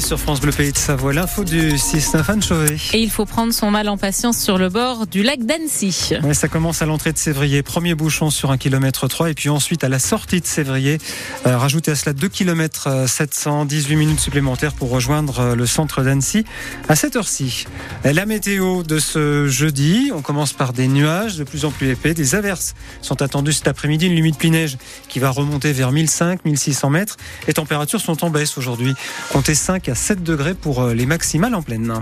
Sur 0.00 0.20
France 0.20 0.42
Bleu 0.42 0.52
Pays 0.52 0.72
de 0.72 0.76
Savoie, 0.76 1.14
l'info 1.14 1.42
du 1.42 1.70
6-9 1.72 2.30
Anne 2.30 2.42
Chauvet. 2.42 2.76
Et 2.92 3.00
il 3.00 3.10
faut 3.10 3.24
prendre 3.24 3.54
son 3.54 3.70
mal 3.70 3.88
en 3.88 3.96
patience 3.96 4.38
sur 4.38 4.58
le 4.58 4.68
bord 4.68 5.06
du 5.06 5.22
lac 5.22 5.46
d'Annecy. 5.46 6.12
Ouais, 6.22 6.34
ça 6.34 6.48
commence 6.48 6.82
à 6.82 6.86
l'entrée 6.86 7.14
de 7.14 7.18
Sévrier. 7.18 7.62
Premier 7.62 7.94
bouchon 7.94 8.28
sur 8.28 8.50
1 8.50 8.58
km 8.58 9.08
3 9.08 9.30
et 9.30 9.34
puis 9.34 9.48
ensuite 9.48 9.82
à 9.82 9.88
la 9.88 9.98
sortie 9.98 10.42
de 10.42 10.46
Sévrier. 10.46 10.98
Euh, 11.46 11.56
rajoutez 11.56 11.92
à 11.92 11.94
cela 11.94 12.12
2 12.12 12.28
km 12.28 13.08
718 13.08 13.96
minutes 13.96 14.20
supplémentaires 14.20 14.74
pour 14.74 14.90
rejoindre 14.90 15.40
euh, 15.40 15.54
le 15.54 15.64
centre 15.64 16.02
d'Annecy 16.02 16.44
à 16.90 16.94
cette 16.94 17.16
heure-ci. 17.16 17.64
La 18.04 18.26
météo 18.26 18.82
de 18.82 18.98
ce 18.98 19.48
jeudi, 19.48 20.12
on 20.14 20.20
commence 20.20 20.52
par 20.52 20.74
des 20.74 20.88
nuages 20.88 21.36
de 21.36 21.44
plus 21.44 21.64
en 21.64 21.70
plus 21.70 21.88
épais. 21.88 22.12
Des 22.12 22.34
averses 22.34 22.74
sont 23.00 23.22
attendues 23.22 23.54
cet 23.54 23.66
après-midi. 23.66 24.08
Une 24.08 24.14
limite 24.14 24.36
pluie 24.36 24.50
neige 24.50 24.76
qui 25.08 25.20
va 25.20 25.30
remonter 25.30 25.72
vers 25.72 25.90
1500-1600 25.90 26.90
mètres. 26.90 27.16
Les 27.46 27.54
températures 27.54 28.02
sont 28.02 28.22
en 28.24 28.28
baisse 28.28 28.58
aujourd'hui. 28.58 28.94
Comptez 29.32 29.54
5 29.54 29.69
à 29.70 29.94
7 29.94 30.24
degrés 30.24 30.54
pour 30.54 30.82
euh, 30.82 30.94
les 30.94 31.06
maximales 31.06 31.54
en 31.54 31.62
pleine. 31.62 31.92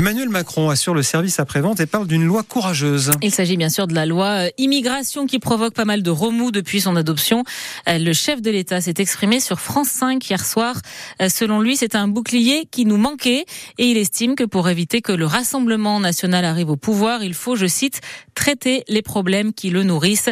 Emmanuel 0.00 0.30
Macron 0.30 0.70
assure 0.70 0.94
le 0.94 1.02
service 1.02 1.40
après-vente 1.40 1.78
et 1.80 1.84
parle 1.84 2.06
d'une 2.06 2.24
loi 2.24 2.42
courageuse. 2.42 3.10
Il 3.20 3.34
s'agit 3.34 3.58
bien 3.58 3.68
sûr 3.68 3.86
de 3.86 3.94
la 3.94 4.06
loi 4.06 4.46
euh, 4.46 4.48
immigration 4.56 5.26
qui 5.26 5.38
provoque 5.38 5.74
pas 5.74 5.84
mal 5.84 6.02
de 6.02 6.08
remous 6.08 6.50
depuis 6.50 6.80
son 6.80 6.96
adoption. 6.96 7.44
Euh, 7.86 7.98
le 7.98 8.14
chef 8.14 8.40
de 8.40 8.50
l'État 8.50 8.80
s'est 8.80 8.94
exprimé 8.96 9.40
sur 9.40 9.60
France 9.60 9.88
5 9.88 10.26
hier 10.30 10.42
soir. 10.42 10.76
Euh, 11.20 11.28
selon 11.28 11.60
lui, 11.60 11.76
c'est 11.76 11.94
un 11.94 12.08
bouclier 12.08 12.66
qui 12.70 12.86
nous 12.86 12.96
manquait 12.96 13.44
et 13.76 13.90
il 13.90 13.98
estime 13.98 14.36
que 14.36 14.44
pour 14.44 14.70
éviter 14.70 15.02
que 15.02 15.12
le 15.12 15.26
Rassemblement 15.26 16.00
national 16.00 16.46
arrive 16.46 16.70
au 16.70 16.76
pouvoir, 16.76 17.22
il 17.22 17.34
faut, 17.34 17.54
je 17.54 17.66
cite, 17.66 18.00
traiter 18.34 18.84
les 18.88 19.02
problèmes 19.02 19.52
qui 19.52 19.68
le 19.68 19.82
nourrissent. 19.82 20.30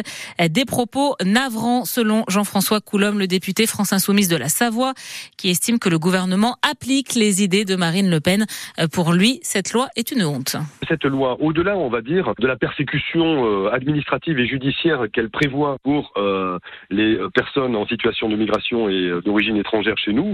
Des 0.49 0.65
propos 0.65 1.15
navrants 1.23 1.85
selon 1.85 2.23
Jean-François 2.27 2.81
Coulombe, 2.81 3.19
le 3.19 3.27
député 3.27 3.67
France 3.67 3.93
Insoumise 3.93 4.29
de 4.29 4.35
la 4.35 4.49
Savoie, 4.49 4.95
qui 5.37 5.51
estime 5.51 5.77
que 5.77 5.89
le 5.89 5.99
gouvernement 5.99 6.57
applique 6.67 7.13
les 7.13 7.43
idées 7.43 7.65
de 7.65 7.75
Marine 7.75 8.09
Le 8.09 8.19
Pen. 8.19 8.47
Pour 8.91 9.13
lui, 9.13 9.39
cette 9.59 9.73
loi 9.73 9.89
est 9.97 10.11
une 10.13 10.23
honte. 10.23 10.55
Cette 10.87 11.03
loi, 11.03 11.35
au-delà, 11.41 11.75
on 11.75 11.89
va 11.89 11.99
dire, 11.99 12.33
de 12.39 12.47
la 12.47 12.55
persécution 12.55 13.45
euh, 13.45 13.69
administrative 13.73 14.39
et 14.39 14.47
judiciaire 14.47 15.07
qu'elle 15.11 15.29
prévoit 15.29 15.75
pour 15.83 16.13
euh, 16.15 16.57
les 16.89 17.19
personnes 17.33 17.75
en 17.75 17.85
situation 17.85 18.29
de 18.29 18.37
migration 18.37 18.87
et 18.87 19.09
euh, 19.09 19.21
d'origine 19.21 19.57
étrangère 19.57 19.97
chez 19.97 20.13
nous, 20.13 20.33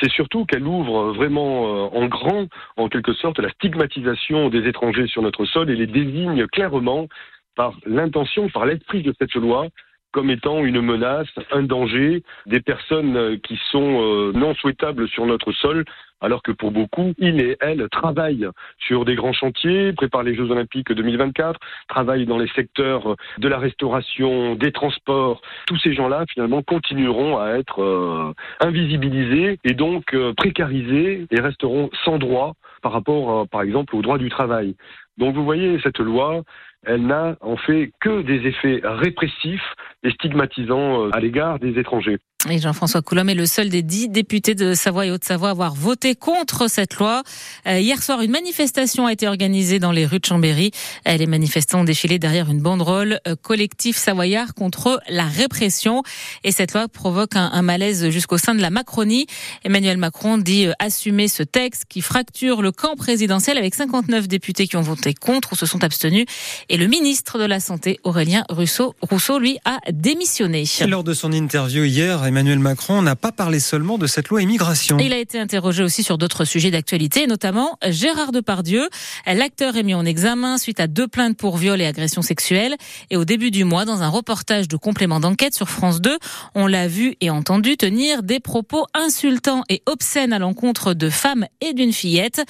c'est 0.00 0.10
surtout 0.10 0.46
qu'elle 0.46 0.66
ouvre 0.66 1.12
vraiment 1.12 1.94
en 1.94 2.06
grand, 2.06 2.48
en 2.76 2.88
quelque 2.88 3.12
sorte, 3.12 3.38
la 3.38 3.50
stigmatisation 3.50 4.48
des 4.48 4.66
étrangers 4.66 5.06
sur 5.06 5.22
notre 5.22 5.44
sol 5.44 5.70
et 5.70 5.76
les 5.76 5.86
désigne 5.86 6.48
clairement 6.48 7.06
par 7.54 7.72
l'intention, 7.86 8.48
par 8.48 8.66
l'esprit 8.66 9.02
de 9.04 9.14
cette 9.16 9.34
loi, 9.34 9.68
comme 10.10 10.28
étant 10.28 10.64
une 10.64 10.80
menace, 10.80 11.28
un 11.52 11.62
danger, 11.62 12.24
des 12.46 12.60
personnes 12.60 13.38
qui 13.40 13.58
sont 13.70 14.32
non 14.34 14.54
souhaitables 14.54 15.08
sur 15.08 15.24
notre 15.24 15.52
sol 15.52 15.84
alors 16.20 16.42
que 16.42 16.52
pour 16.52 16.70
beaucoup, 16.70 17.12
ils 17.18 17.40
et 17.40 17.56
elles 17.60 17.86
travaillent 17.90 18.48
sur 18.78 19.04
des 19.04 19.14
grands 19.14 19.32
chantiers, 19.32 19.92
préparent 19.92 20.22
les 20.22 20.34
Jeux 20.34 20.50
Olympiques 20.50 20.92
2024, 20.92 21.60
travaillent 21.88 22.26
dans 22.26 22.38
les 22.38 22.48
secteurs 22.48 23.16
de 23.38 23.48
la 23.48 23.58
restauration, 23.58 24.54
des 24.54 24.72
transports. 24.72 25.42
Tous 25.66 25.78
ces 25.78 25.94
gens-là, 25.94 26.24
finalement, 26.32 26.62
continueront 26.62 27.38
à 27.38 27.50
être 27.50 27.82
euh, 27.82 28.32
invisibilisés 28.60 29.58
et 29.64 29.74
donc 29.74 30.14
euh, 30.14 30.32
précarisés 30.34 31.26
et 31.30 31.40
resteront 31.40 31.90
sans 32.04 32.18
droit 32.18 32.54
par 32.82 32.92
rapport, 32.92 33.40
euh, 33.40 33.44
par 33.44 33.62
exemple, 33.62 33.94
au 33.94 34.02
droit 34.02 34.18
du 34.18 34.30
travail. 34.30 34.76
Donc 35.18 35.34
vous 35.34 35.44
voyez, 35.44 35.78
cette 35.82 35.98
loi, 35.98 36.42
elle 36.84 37.06
n'a 37.06 37.36
en 37.40 37.56
fait 37.56 37.90
que 38.00 38.22
des 38.22 38.46
effets 38.46 38.80
répressifs 38.84 39.74
et 40.02 40.10
stigmatisants 40.10 41.10
à 41.10 41.20
l'égard 41.20 41.58
des 41.58 41.78
étrangers. 41.78 42.18
Et 42.50 42.60
Jean-François 42.60 43.02
Coulomb 43.02 43.26
est 43.28 43.34
le 43.34 43.46
seul 43.46 43.70
des 43.70 43.82
dix 43.82 44.08
députés 44.08 44.54
de 44.54 44.74
Savoie 44.74 45.06
et 45.06 45.10
Haute-Savoie 45.10 45.48
à 45.48 45.50
avoir 45.50 45.74
voté 45.74 46.14
contre 46.14 46.70
cette 46.70 46.94
loi. 46.94 47.24
Euh, 47.66 47.80
hier 47.80 48.00
soir, 48.02 48.20
une 48.20 48.30
manifestation 48.30 49.06
a 49.06 49.12
été 49.12 49.26
organisée 49.26 49.80
dans 49.80 49.90
les 49.90 50.06
rues 50.06 50.20
de 50.20 50.26
Chambéry. 50.26 50.70
Euh, 51.08 51.16
les 51.16 51.26
manifestants 51.26 51.80
ont 51.80 51.84
défilé 51.84 52.20
derrière 52.20 52.48
une 52.48 52.60
banderole 52.60 53.20
euh, 53.26 53.34
collectif 53.40 53.96
savoyard 53.96 54.54
contre 54.54 55.00
la 55.08 55.24
répression. 55.24 56.04
Et 56.44 56.52
cette 56.52 56.72
loi 56.72 56.86
provoque 56.86 57.34
un, 57.34 57.62
malaise 57.62 58.10
jusqu'au 58.10 58.38
sein 58.38 58.54
de 58.54 58.60
la 58.60 58.70
Macronie. 58.70 59.26
Emmanuel 59.64 59.96
Macron 59.96 60.38
dit 60.38 60.68
assumer 60.78 61.26
ce 61.26 61.42
texte 61.42 61.86
qui 61.88 62.00
fracture 62.00 62.62
le 62.62 62.70
camp 62.70 62.94
présidentiel 62.96 63.58
avec 63.58 63.74
59 63.74 64.28
députés 64.28 64.68
qui 64.68 64.76
ont 64.76 64.82
voté 64.82 65.14
contre 65.14 65.54
ou 65.54 65.56
se 65.56 65.66
sont 65.66 65.82
abstenus. 65.82 66.26
Et 66.68 66.76
le 66.76 66.86
ministre 66.86 67.38
de 67.38 67.44
la 67.44 67.58
Santé, 67.58 67.98
Aurélien 68.04 68.44
Rousseau, 68.50 68.94
Rousseau 69.00 69.40
lui, 69.40 69.58
a 69.64 69.78
démissionné. 69.90 70.64
Lors 70.86 71.02
de 71.02 71.14
son 71.14 71.32
interview 71.32 71.82
hier, 71.82 72.25
Emmanuel 72.26 72.58
Macron 72.58 73.02
n'a 73.02 73.16
pas 73.16 73.32
parlé 73.32 73.60
seulement 73.60 73.98
de 73.98 74.06
cette 74.06 74.28
loi 74.28 74.42
immigration. 74.42 74.98
Il 74.98 75.12
a 75.12 75.18
été 75.18 75.38
interrogé 75.38 75.82
aussi 75.82 76.02
sur 76.02 76.18
d'autres 76.18 76.44
sujets 76.44 76.70
d'actualité, 76.70 77.26
notamment 77.26 77.78
Gérard 77.86 78.32
Depardieu. 78.32 78.88
L'acteur 79.26 79.76
est 79.76 79.82
mis 79.82 79.94
en 79.94 80.04
examen 80.04 80.58
suite 80.58 80.80
à 80.80 80.86
deux 80.86 81.06
plaintes 81.06 81.36
pour 81.36 81.56
viol 81.56 81.80
et 81.80 81.86
agression 81.86 82.22
sexuelle. 82.22 82.74
Et 83.10 83.16
au 83.16 83.24
début 83.24 83.50
du 83.50 83.64
mois, 83.64 83.84
dans 83.84 84.02
un 84.02 84.08
reportage 84.08 84.68
de 84.68 84.76
complément 84.76 85.20
d'enquête 85.20 85.54
sur 85.54 85.68
France 85.68 86.00
2, 86.00 86.18
on 86.54 86.66
l'a 86.66 86.88
vu 86.88 87.14
et 87.20 87.30
entendu 87.30 87.76
tenir 87.76 88.22
des 88.22 88.40
propos 88.40 88.86
insultants 88.94 89.62
et 89.68 89.82
obscènes 89.86 90.32
à 90.32 90.38
l'encontre 90.38 90.94
de 90.94 91.10
femmes 91.10 91.46
et 91.60 91.74
d'une 91.74 91.92
fillette. 91.92 92.42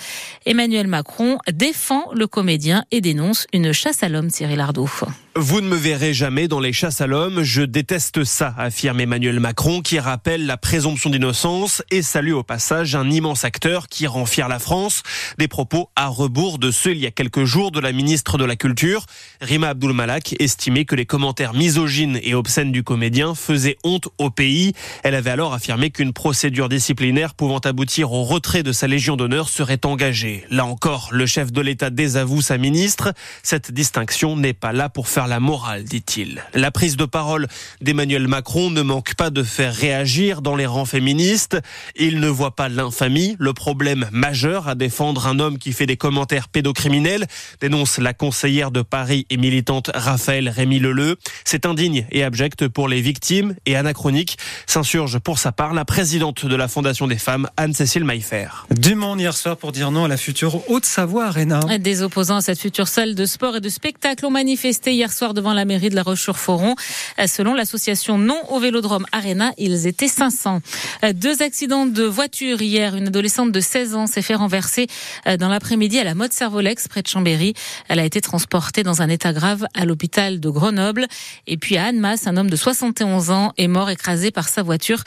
Emmanuel 0.46 0.86
Macron 0.86 1.38
défend 1.52 2.04
le 2.14 2.26
comédien 2.26 2.84
et 2.90 3.00
dénonce 3.00 3.46
une 3.52 3.72
chasse 3.72 4.02
à 4.02 4.08
l'homme, 4.08 4.30
Cyril 4.30 4.60
Ardo. 4.60 4.86
Vous 5.38 5.60
ne 5.60 5.68
me 5.68 5.76
verrez 5.76 6.14
jamais 6.14 6.48
dans 6.48 6.60
les 6.60 6.72
chasses 6.72 7.00
à 7.00 7.06
l'homme. 7.06 7.42
Je 7.42 7.62
déteste 7.62 8.24
ça, 8.24 8.54
affirme 8.56 9.00
Emmanuel 9.00 9.38
Macron, 9.40 9.65
qui 9.66 9.98
rappelle 9.98 10.46
la 10.46 10.56
présomption 10.56 11.10
d'innocence 11.10 11.82
et 11.90 12.00
salue 12.00 12.34
au 12.34 12.44
passage 12.44 12.94
un 12.94 13.10
immense 13.10 13.44
acteur 13.44 13.88
qui 13.88 14.06
rend 14.06 14.24
fier 14.24 14.48
la 14.48 14.60
France. 14.60 15.02
Des 15.38 15.48
propos 15.48 15.90
à 15.96 16.06
rebours 16.06 16.58
de 16.58 16.70
ceux 16.70 16.92
il 16.92 16.98
y 16.98 17.06
a 17.06 17.10
quelques 17.10 17.44
jours 17.44 17.72
de 17.72 17.80
la 17.80 17.90
ministre 17.90 18.38
de 18.38 18.44
la 18.44 18.54
Culture. 18.54 19.06
Rima 19.40 19.70
Abdul-Malak 19.70 20.36
estimait 20.38 20.84
que 20.84 20.94
les 20.94 21.04
commentaires 21.04 21.52
misogynes 21.52 22.20
et 22.22 22.32
obscènes 22.32 22.70
du 22.70 22.84
comédien 22.84 23.34
faisaient 23.34 23.76
honte 23.82 24.08
au 24.18 24.30
pays. 24.30 24.72
Elle 25.02 25.16
avait 25.16 25.30
alors 25.30 25.52
affirmé 25.52 25.90
qu'une 25.90 26.12
procédure 26.12 26.68
disciplinaire 26.68 27.34
pouvant 27.34 27.58
aboutir 27.58 28.12
au 28.12 28.22
retrait 28.22 28.62
de 28.62 28.70
sa 28.70 28.86
Légion 28.86 29.16
d'honneur 29.16 29.48
serait 29.48 29.84
engagée. 29.84 30.44
Là 30.48 30.64
encore, 30.64 31.08
le 31.10 31.26
chef 31.26 31.50
de 31.50 31.60
l'État 31.60 31.90
désavoue 31.90 32.40
sa 32.40 32.56
ministre. 32.56 33.12
Cette 33.42 33.72
distinction 33.72 34.36
n'est 34.36 34.52
pas 34.52 34.72
là 34.72 34.88
pour 34.88 35.08
faire 35.08 35.26
la 35.26 35.40
morale, 35.40 35.82
dit-il. 35.82 36.44
La 36.54 36.70
prise 36.70 36.96
de 36.96 37.04
parole 37.04 37.48
d'Emmanuel 37.80 38.28
Macron 38.28 38.70
ne 38.70 38.82
manque 38.82 39.16
pas 39.16 39.30
de 39.30 39.42
faire 39.56 39.74
réagir 39.74 40.42
dans 40.42 40.54
les 40.54 40.66
rangs 40.66 40.84
féministes. 40.84 41.58
Il 41.96 42.20
ne 42.20 42.28
voit 42.28 42.54
pas 42.54 42.68
l'infamie, 42.68 43.36
le 43.38 43.54
problème 43.54 44.06
majeur 44.12 44.68
à 44.68 44.74
défendre 44.74 45.26
un 45.26 45.38
homme 45.38 45.56
qui 45.56 45.72
fait 45.72 45.86
des 45.86 45.96
commentaires 45.96 46.48
pédocriminels, 46.48 47.26
dénonce 47.62 47.96
la 47.96 48.12
conseillère 48.12 48.70
de 48.70 48.82
Paris 48.82 49.24
et 49.30 49.38
militante 49.38 49.90
Raphaël 49.94 50.50
Rémy 50.50 50.78
Leleu. 50.78 51.16
C'est 51.46 51.64
indigne 51.64 52.06
et 52.10 52.22
abject 52.22 52.68
pour 52.68 52.86
les 52.86 53.00
victimes 53.00 53.54
et 53.64 53.76
anachronique, 53.76 54.36
s'insurge 54.66 55.20
pour 55.20 55.38
sa 55.38 55.52
part 55.52 55.72
la 55.72 55.86
présidente 55.86 56.44
de 56.44 56.54
la 56.54 56.68
Fondation 56.68 57.06
des 57.06 57.16
femmes, 57.16 57.48
Anne-Cécile 57.56 58.04
Maillefer. 58.04 58.48
Du 58.70 58.94
monde 58.94 59.22
hier 59.22 59.34
soir 59.34 59.56
pour 59.56 59.72
dire 59.72 59.90
non 59.90 60.04
à 60.04 60.08
la 60.08 60.18
future 60.18 60.68
Haute-Savoie 60.68 61.28
Arena. 61.28 61.60
Des 61.78 62.02
opposants 62.02 62.36
à 62.36 62.42
cette 62.42 62.60
future 62.60 62.88
salle 62.88 63.14
de 63.14 63.24
sport 63.24 63.56
et 63.56 63.60
de 63.62 63.70
spectacle 63.70 64.26
ont 64.26 64.30
manifesté 64.30 64.92
hier 64.92 65.10
soir 65.10 65.32
devant 65.32 65.54
la 65.54 65.64
mairie 65.64 65.88
de 65.88 65.94
La 65.94 66.02
Roche-sur-Foron. 66.02 66.74
Selon 67.26 67.54
l'association 67.54 68.18
Non 68.18 68.42
au 68.50 68.60
Vélodrome 68.60 69.06
Arena, 69.12 69.45
ils 69.58 69.86
étaient 69.86 70.08
500. 70.08 70.60
Euh, 71.04 71.12
deux 71.12 71.42
accidents 71.42 71.86
de 71.86 72.04
voiture 72.04 72.60
hier. 72.62 72.94
Une 72.94 73.08
adolescente 73.08 73.52
de 73.52 73.60
16 73.60 73.94
ans 73.94 74.06
s'est 74.06 74.22
fait 74.22 74.34
renverser 74.34 74.86
euh, 75.26 75.36
dans 75.36 75.48
l'après-midi 75.48 75.98
à 75.98 76.04
la 76.04 76.14
mode 76.14 76.32
Servolex 76.32 76.88
près 76.88 77.02
de 77.02 77.08
Chambéry. 77.08 77.54
Elle 77.88 77.98
a 77.98 78.04
été 78.04 78.20
transportée 78.20 78.82
dans 78.82 79.02
un 79.02 79.08
état 79.08 79.32
grave 79.32 79.66
à 79.74 79.84
l'hôpital 79.84 80.40
de 80.40 80.48
Grenoble. 80.48 81.06
Et 81.46 81.56
puis 81.56 81.76
à 81.76 81.86
Annemasse, 81.86 82.26
un 82.26 82.36
homme 82.36 82.50
de 82.50 82.56
71 82.56 83.30
ans 83.30 83.52
est 83.56 83.68
mort 83.68 83.90
écrasé 83.90 84.30
par 84.30 84.48
sa 84.48 84.62
voiture 84.62 85.02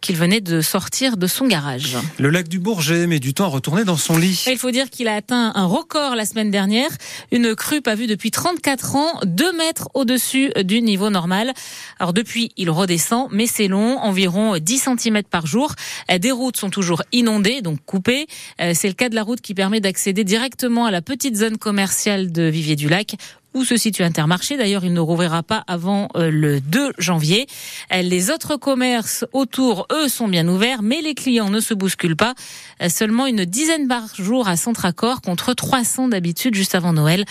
qu'il 0.00 0.16
venait 0.16 0.40
de 0.40 0.60
sortir 0.60 1.16
de 1.16 1.26
son 1.26 1.46
garage. 1.46 1.96
Le 2.18 2.30
lac 2.30 2.48
du 2.48 2.58
Bourget 2.58 3.06
met 3.06 3.20
du 3.20 3.34
temps 3.34 3.44
à 3.44 3.48
retourner 3.48 3.84
dans 3.84 3.96
son 3.96 4.16
lit. 4.16 4.44
Il 4.46 4.58
faut 4.58 4.70
dire 4.70 4.90
qu'il 4.90 5.08
a 5.08 5.14
atteint 5.14 5.52
un 5.54 5.66
record 5.66 6.14
la 6.16 6.24
semaine 6.24 6.50
dernière. 6.50 6.90
Une 7.32 7.54
crue 7.54 7.82
pas 7.82 7.94
vue 7.94 8.06
depuis 8.06 8.30
34 8.30 8.96
ans, 8.96 9.20
2 9.24 9.52
mètres 9.52 9.88
au-dessus 9.94 10.52
du 10.64 10.82
niveau 10.82 11.10
normal. 11.10 11.52
Alors 11.98 12.12
depuis, 12.12 12.52
il 12.56 12.70
redescend, 12.70 13.28
mais 13.30 13.46
c'est 13.46 13.68
long, 13.68 13.83
environ 13.84 14.58
10 14.58 14.88
cm 14.98 15.22
par 15.24 15.46
jour. 15.46 15.74
Des 16.18 16.32
routes 16.32 16.56
sont 16.56 16.70
toujours 16.70 17.02
inondées, 17.12 17.62
donc 17.62 17.78
coupées. 17.84 18.26
Euh, 18.60 18.72
c'est 18.74 18.88
le 18.88 18.94
cas 18.94 19.08
de 19.08 19.14
la 19.14 19.22
route 19.22 19.40
qui 19.40 19.54
permet 19.54 19.80
d'accéder 19.80 20.24
directement 20.24 20.86
à 20.86 20.90
la 20.90 21.02
petite 21.02 21.36
zone 21.36 21.58
commerciale 21.58 22.32
de 22.32 22.42
Vivier 22.42 22.76
du 22.76 22.88
Lac 22.88 23.16
où 23.54 23.64
se 23.64 23.76
situe 23.76 24.02
Intermarché. 24.02 24.56
D'ailleurs, 24.56 24.84
il 24.84 24.92
ne 24.92 25.00
rouvrira 25.00 25.42
pas 25.42 25.64
avant 25.66 26.08
euh, 26.16 26.30
le 26.30 26.60
2 26.60 26.92
janvier. 26.98 27.46
Euh, 27.92 28.02
les 28.02 28.30
autres 28.30 28.56
commerces 28.56 29.24
autour, 29.32 29.86
eux, 29.92 30.08
sont 30.08 30.28
bien 30.28 30.46
ouverts, 30.48 30.82
mais 30.82 31.00
les 31.00 31.14
clients 31.14 31.50
ne 31.50 31.60
se 31.60 31.72
bousculent 31.72 32.16
pas. 32.16 32.34
Euh, 32.82 32.88
seulement 32.88 33.26
une 33.26 33.44
dizaine 33.44 33.88
par 33.88 34.14
jour 34.16 34.48
à 34.48 34.56
Centracor 34.56 35.20
contre 35.20 35.54
300 35.54 36.08
d'habitude 36.08 36.54
juste 36.54 36.74
avant 36.74 36.92
Noël. 36.92 37.24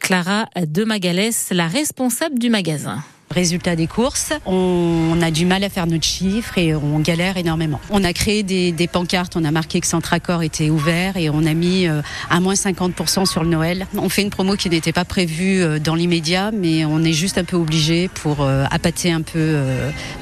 Clara 0.00 0.46
de 0.56 0.84
Magalès, 0.84 1.48
la 1.50 1.68
responsable 1.68 2.38
du 2.38 2.50
magasin. 2.50 3.02
Résultat 3.36 3.76
des 3.76 3.86
courses, 3.86 4.32
on 4.46 5.18
a 5.20 5.30
du 5.30 5.44
mal 5.44 5.62
à 5.62 5.68
faire 5.68 5.86
notre 5.86 6.06
chiffre 6.06 6.56
et 6.56 6.74
on 6.74 7.00
galère 7.00 7.36
énormément. 7.36 7.78
On 7.90 8.02
a 8.02 8.14
créé 8.14 8.42
des, 8.42 8.88
pancartes, 8.90 9.36
on 9.36 9.44
a 9.44 9.50
marqué 9.50 9.78
que 9.82 9.86
Centracor 9.86 10.42
était 10.42 10.70
ouvert 10.70 11.18
et 11.18 11.28
on 11.28 11.44
a 11.44 11.52
mis 11.52 11.86
euh, 11.86 12.00
à 12.30 12.40
moins 12.40 12.54
50% 12.54 13.26
sur 13.26 13.44
le 13.44 13.50
Noël. 13.50 13.86
On 13.98 14.08
fait 14.08 14.22
une 14.22 14.30
promo 14.30 14.56
qui 14.56 14.70
n'était 14.70 14.94
pas 14.94 15.04
prévue 15.04 15.60
euh, 15.60 15.78
dans 15.78 15.94
l'immédiat, 15.94 16.50
mais 16.50 16.86
on 16.86 17.04
est 17.04 17.12
juste 17.12 17.36
un 17.36 17.44
peu 17.44 17.58
obligé 17.58 18.08
pour 18.08 18.40
euh, 18.40 18.64
appâter 18.70 19.12
un 19.12 19.20
peu 19.20 19.58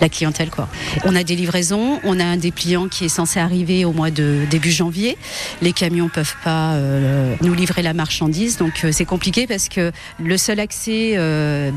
la 0.01 0.09
clientèle. 0.09 0.51
On 1.05 1.15
a 1.15 1.23
des 1.23 1.37
livraisons, 1.37 2.01
on 2.03 2.19
a 2.19 2.25
un 2.25 2.37
dépliant 2.37 2.89
qui 2.89 3.05
est 3.05 3.09
censé 3.09 3.39
arriver 3.39 3.85
au 3.85 3.93
mois 3.93 4.11
de 4.11 4.41
début 4.51 4.73
janvier. 4.73 5.17
Les 5.63 5.73
camions 5.73 6.09
peuvent 6.09 6.35
pas 6.43 6.77
nous 7.41 7.55
livrer 7.55 7.83
la 7.83 7.95
marchandise, 7.95 8.57
donc 8.57 8.85
c'est 8.91 9.05
compliqué 9.05 9.47
parce 9.47 9.69
que 9.69 9.93
le 10.19 10.37
seul 10.37 10.59
accès, 10.59 11.17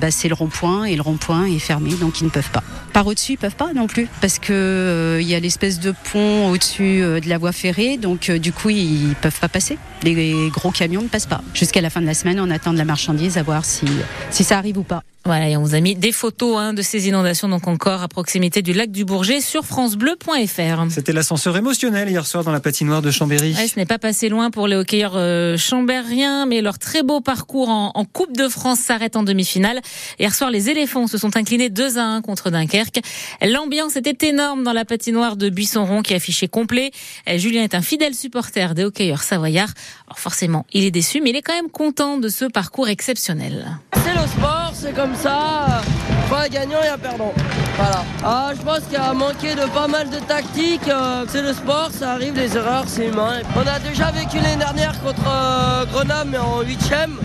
bah, 0.01 0.09
c'est 0.09 0.29
le 0.29 0.33
rond-point 0.33 0.85
et 0.85 0.95
le 0.95 1.03
rond-point 1.03 1.26
est 1.45 1.59
fermé, 1.59 1.91
donc 1.95 2.21
ils 2.21 2.25
ne 2.25 2.29
peuvent 2.29 2.51
pas. 2.51 2.63
Par 2.93 3.05
au-dessus, 3.05 3.33
ils 3.33 3.37
peuvent 3.37 3.55
pas 3.55 3.73
non 3.73 3.87
plus 3.87 4.07
parce 4.21 4.39
que 4.39 5.19
il 5.21 5.27
y 5.27 5.35
a 5.35 5.39
l'espèce 5.39 5.79
de 5.79 5.93
pont 6.11 6.49
au-dessus 6.49 6.99
de 6.99 7.29
la 7.29 7.37
voie 7.37 7.51
ferrée, 7.51 7.97
donc 7.97 8.31
du 8.31 8.51
coup 8.51 8.69
ils 8.69 9.15
peuvent 9.21 9.39
pas 9.39 9.49
passer. 9.49 9.77
Les 10.03 10.49
gros 10.49 10.71
camions 10.71 11.01
ne 11.01 11.07
passent 11.07 11.25
pas. 11.25 11.41
Jusqu'à 11.53 11.81
la 11.81 11.89
fin 11.89 12.01
de 12.01 12.05
la 12.05 12.13
semaine, 12.13 12.39
on 12.39 12.49
attend 12.49 12.73
de 12.73 12.77
la 12.77 12.85
marchandise 12.85 13.37
à 13.37 13.43
voir 13.43 13.65
si, 13.65 13.85
si 14.31 14.43
ça 14.43 14.57
arrive 14.57 14.77
ou 14.77 14.83
pas. 14.83 15.03
Voilà, 15.25 15.49
et 15.49 15.57
on 15.57 15.61
vous 15.61 15.75
a 15.75 15.81
mis 15.81 15.93
des 15.93 16.13
photos 16.13 16.57
hein, 16.57 16.73
de 16.73 16.81
ces 16.81 17.09
inondations, 17.09 17.49
donc 17.49 17.67
encore 17.67 18.01
à 18.01 18.07
proximité 18.07 18.61
du 18.61 18.71
lac 18.71 18.91
du 18.91 19.03
Bourget 19.03 19.41
sur 19.41 19.65
francebleu.fr. 19.65 20.89
C'était 20.89 21.11
l'ascenseur 21.11 21.57
émotionnel 21.57 22.09
hier 22.09 22.25
soir 22.25 22.45
dans 22.45 22.53
la 22.53 22.61
patinoire 22.61 23.01
de 23.01 23.11
Chambéry. 23.11 23.53
ce 23.53 23.77
n'est 23.77 23.85
pas 23.85 23.99
passé 23.99 24.29
loin 24.29 24.51
pour 24.51 24.67
les 24.67 24.77
hockeyeurs 24.77 25.17
euh, 25.17 25.57
chambériens, 25.57 26.45
mais 26.45 26.61
leur 26.61 26.79
très 26.79 27.03
beau 27.03 27.19
parcours 27.19 27.67
en, 27.67 27.91
en 27.93 28.05
Coupe 28.05 28.37
de 28.37 28.47
France 28.47 28.79
s'arrête 28.79 29.17
en 29.17 29.23
demi-finale. 29.23 29.81
Hier 30.17 30.33
soir, 30.33 30.49
les 30.49 30.69
éléphants 30.69 31.07
se 31.07 31.17
sont 31.17 31.35
inclinés 31.35 31.69
2 31.69 31.97
à 31.97 32.05
1 32.05 32.21
contre 32.21 32.49
Dunkerque. 32.49 33.01
L'ambiance 33.41 33.97
était 33.97 34.29
énorme 34.29 34.63
dans 34.63 34.73
la 34.73 34.85
patinoire 34.85 35.35
de 35.35 35.49
Buisson-Rond 35.49 36.03
qui 36.03 36.13
affichait 36.13 36.47
complet. 36.47 36.91
Julien 37.35 37.63
est 37.63 37.75
un 37.75 37.81
fidèle 37.81 38.15
supporter 38.15 38.75
des 38.75 38.85
hockeyeurs 38.85 39.23
savoyards. 39.23 39.73
Alors 40.07 40.19
forcément, 40.19 40.65
il 40.71 40.85
est 40.85 40.91
déçu, 40.91 41.19
mais 41.19 41.31
il 41.31 41.35
est 41.35 41.41
quand 41.41 41.55
même 41.55 41.69
content 41.69 42.17
de 42.17 42.29
ce 42.29 42.45
parcours 42.45 42.87
exceptionnel. 42.87 43.77
C'est 44.07 44.13
le 44.13 44.27
sport, 44.27 44.71
c'est 44.73 44.93
comme 44.93 45.15
ça. 45.15 45.81
Pas 46.29 46.47
gagnant 46.47 46.81
et 46.81 46.87
un 46.87 46.97
perdant. 46.97 47.33
Voilà. 47.75 48.03
Ah, 48.23 48.51
je 48.57 48.61
pense 48.61 48.79
qu'il 48.87 48.95
a 48.95 49.13
manqué 49.13 49.53
de 49.53 49.65
pas 49.73 49.87
mal 49.87 50.09
de 50.09 50.19
tactiques. 50.19 50.87
Euh, 50.87 51.25
c'est 51.27 51.41
le 51.41 51.51
sport, 51.51 51.89
ça 51.91 52.11
arrive, 52.11 52.33
les 52.35 52.55
erreurs, 52.55 52.85
c'est 52.87 53.07
humain. 53.07 53.41
On 53.55 53.67
a 53.67 53.79
déjà 53.79 54.11
vécu 54.11 54.37
l'année 54.37 54.55
dernière 54.55 54.97
contre 55.01 55.27
euh, 55.27 55.85
Grenoble, 55.91 56.29
mais 56.31 56.37
en 56.37 56.61
huitième. 56.61 57.17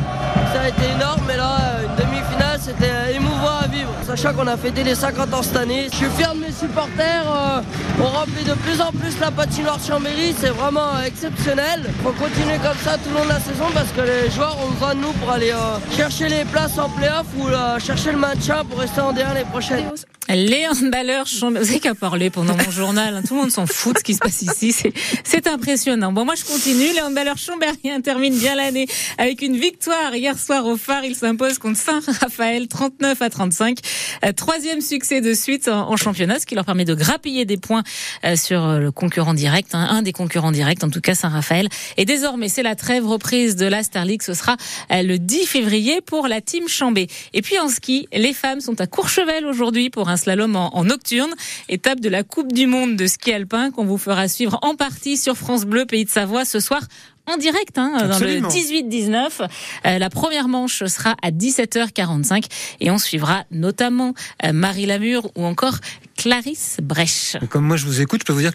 Ça 0.53 0.63
a 0.63 0.69
été 0.69 0.91
énorme, 0.97 1.23
mais 1.29 1.37
là, 1.37 1.57
une 1.85 2.05
demi-finale, 2.05 2.59
c'était 2.61 3.15
émouvant. 3.15 3.42
Sachant 4.07 4.35
qu'on 4.35 4.47
a 4.47 4.57
fêté 4.57 4.83
les 4.83 4.95
50 4.95 5.33
ans 5.33 5.43
cette 5.43 5.57
année. 5.57 5.87
Je 5.91 5.97
suis 5.97 6.11
fier 6.17 6.35
de 6.35 6.41
mes 6.41 6.53
supporters. 6.53 7.63
on 8.01 8.05
remplit 8.05 8.45
de 8.45 8.55
plus 8.55 8.81
en 8.81 8.91
plus 8.91 9.19
la 9.21 9.31
patinoire 9.31 9.79
Chambéry. 9.79 10.35
C'est 10.39 10.51
vraiment 10.51 11.01
exceptionnel. 11.07 11.89
Faut 12.03 12.13
continuer 12.13 12.59
comme 12.59 12.77
ça 12.83 12.99
tout 12.99 13.11
le 13.11 13.19
long 13.19 13.25
de 13.25 13.29
la 13.29 13.41
saison 13.41 13.67
parce 13.73 13.91
que 13.93 14.01
les 14.01 14.31
joueurs 14.31 14.57
ont 14.65 14.71
besoin 14.71 14.95
de 14.95 15.01
nous 15.01 15.13
pour 15.13 15.31
aller 15.31 15.53
chercher 15.97 16.29
les 16.29 16.45
places 16.45 16.79
en 16.79 16.89
playoff 16.89 17.27
ou 17.39 17.47
chercher 17.79 18.13
le 18.13 18.19
maintien 18.19 18.65
pour 18.65 18.79
rester 18.81 19.01
en 19.01 19.13
dernier 19.13 19.41
les 19.41 19.45
prochaines. 19.47 19.89
Les 20.35 20.67
handballeurs, 20.67 21.27
vous 21.41 21.57
avez 21.57 21.79
qu'à 21.79 21.95
parler 21.95 22.31
pendant 22.31 22.57
mon 22.57 22.71
journal. 22.71 23.17
Hein. 23.17 23.23
Tout 23.27 23.35
le 23.35 23.41
monde 23.41 23.51
s'en 23.51 23.67
fout 23.67 23.95
de 23.95 23.99
ce 23.99 24.05
qui 24.05 24.15
se 24.15 24.19
passe 24.19 24.41
ici. 24.41 24.75
C'est 25.25 25.47
impressionnant. 25.47 26.11
Bon, 26.11 26.25
moi, 26.25 26.35
je 26.37 26.45
continue. 26.45 26.91
Les 26.95 27.03
handballeurs 27.03 27.37
chambériens 27.37 28.01
terminent 28.01 28.37
bien 28.37 28.55
l'année 28.55 28.87
avec 29.19 29.43
une 29.43 29.59
victoire 29.59 30.15
hier 30.15 30.39
soir 30.39 30.65
au 30.65 30.79
phare. 30.79 31.05
Ils 31.05 31.17
s'imposent 31.17 31.59
contre 31.59 31.79
Saint-Raphaël, 31.79 32.67
39 32.67 33.21
à 33.21 33.29
35. 33.29 33.79
Euh, 34.25 34.33
troisième 34.33 34.81
succès 34.81 35.21
de 35.21 35.35
suite 35.35 35.69
en, 35.69 35.97
championnat, 35.99 36.39
ce 36.39 36.47
qui 36.47 36.55
leur 36.55 36.65
permet 36.65 36.87
de 36.87 36.95
grappiller 36.95 37.45
des 37.45 37.59
points 37.59 37.83
euh, 38.25 38.35
sur 38.35 38.65
euh, 38.65 38.79
le 38.79 38.91
concurrent 38.91 39.35
direct, 39.35 39.75
hein. 39.75 39.87
un 39.91 40.01
des 40.01 40.13
concurrents 40.13 40.53
directs, 40.53 40.83
en 40.83 40.89
tout 40.89 41.03
cas 41.03 41.15
Saint-Raphaël. 41.15 41.69
Et 41.99 42.07
désormais, 42.07 42.49
c'est 42.49 42.63
la 42.63 42.75
trêve 42.75 43.07
reprise 43.07 43.55
de 43.57 43.67
la 43.67 43.83
Star 43.83 44.07
League. 44.07 44.23
Ce 44.23 44.33
sera 44.33 44.57
le 44.91 45.19
10 45.19 45.47
février 45.47 46.01
pour 46.01 46.27
la 46.27 46.41
team 46.41 46.69
Chambé. 46.69 47.09
Et 47.35 47.43
puis 47.43 47.59
en 47.59 47.69
ski, 47.69 48.09
les 48.15 48.33
femmes 48.33 48.61
sont 48.61 48.81
à 48.81 48.87
Courchevel 48.87 49.45
aujourd'hui 49.45 49.91
pour 49.91 50.09
un 50.09 50.17
slalom 50.23 50.57
en, 50.57 50.85
nocturne, 50.85 51.33
étape 51.69 52.01
de 52.01 52.09
la 52.09 52.23
Coupe 52.23 52.53
du 52.53 52.67
Monde 52.67 52.97
de 52.97 53.07
ski 53.07 53.33
alpin 53.33 53.71
qu'on 53.71 53.85
vous 53.85 53.99
fera 53.99 54.29
suivre 54.29 54.59
en 54.63 54.77
partie 54.77 55.17
sur 55.17 55.37
France 55.37 55.65
Bleu 55.65 55.85
Pays 55.85 56.05
de 56.05 56.11
Savoie 56.11 56.45
ce 56.45 56.61
soir 56.61 56.83
en 57.27 57.37
direct 57.37 57.79
hein, 57.79 58.09
dans 58.09 58.19
le 58.19 58.41
18-19. 58.41 59.49
Euh, 59.87 59.99
la 59.99 60.11
première 60.11 60.49
manche 60.49 60.85
sera 60.85 61.15
à 61.23 61.31
17h45 61.31 62.45
et 62.81 62.91
on 62.91 62.99
suivra 62.99 63.45
notamment 63.51 64.15
euh, 64.45 64.53
Marie 64.53 64.87
Lamure 64.87 65.31
ou 65.37 65.45
encore 65.45 65.79
Clarisse 66.17 66.79
Brèche. 66.83 67.37
Comme 67.49 67.65
moi 67.65 67.77
je 67.77 67.87
vous 67.87 68.01
écoute, 68.01 68.21
je 68.23 68.27
peux 68.27 68.33
vous 68.33 68.41
dire 68.41 68.51